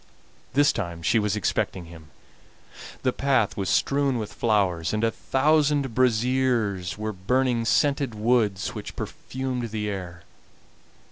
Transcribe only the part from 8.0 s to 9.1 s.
woods which